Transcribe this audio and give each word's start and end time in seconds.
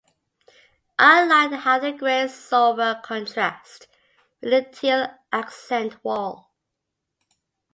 I 0.97 1.23
like 1.25 1.51
how 1.59 1.77
the 1.77 1.91
grey 1.91 2.27
sofa 2.27 2.99
contrasts 3.03 3.85
with 4.41 4.49
the 4.49 4.67
teal 4.71 5.07
accent 5.31 6.03
wall. 6.03 6.49